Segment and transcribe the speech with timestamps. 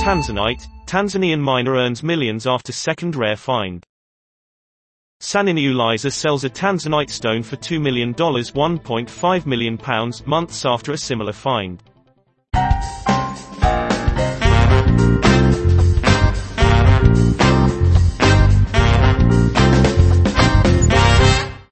[0.00, 3.84] Tanzanite, Tanzanian miner earns millions after second rare find.
[5.20, 10.96] Saniniu Laizer sells a Tanzanite stone for $2 million 1.5 million pounds months after a
[10.96, 11.82] similar find.